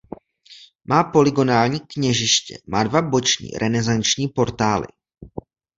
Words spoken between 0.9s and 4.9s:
polygonální kněžiště má dva boční renesanční portály.